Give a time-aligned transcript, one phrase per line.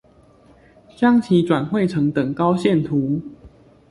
[0.95, 3.21] 將其轉繪成等高線圖